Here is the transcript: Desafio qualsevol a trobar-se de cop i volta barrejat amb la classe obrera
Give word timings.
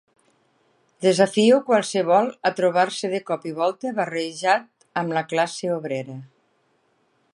Desafio 1.05 1.59
qualsevol 1.67 2.31
a 2.49 2.51
trobar-se 2.59 3.11
de 3.13 3.19
cop 3.27 3.45
i 3.51 3.53
volta 3.59 3.93
barrejat 4.01 4.89
amb 5.03 5.17
la 5.19 5.25
classe 5.35 5.71
obrera 5.77 6.17